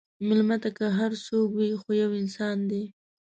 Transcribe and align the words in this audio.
مېلمه 0.27 0.57
ته 0.63 0.69
که 0.77 0.85
هر 0.97 1.11
څوک 1.25 1.47
وي، 1.57 1.71
خو 1.81 1.89
یو 2.01 2.11
انسان 2.21 2.57
دی. 2.69 2.83